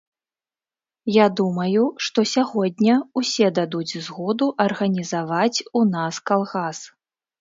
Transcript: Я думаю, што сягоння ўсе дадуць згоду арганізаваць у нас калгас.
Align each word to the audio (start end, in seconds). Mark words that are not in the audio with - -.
Я 1.15 1.25
думаю, 1.39 1.83
што 2.07 2.19
сягоння 2.31 2.95
ўсе 3.21 3.47
дадуць 3.59 3.93
згоду 4.07 4.45
арганізаваць 4.69 5.63
у 5.83 5.83
нас 5.95 6.13
калгас. 6.31 6.77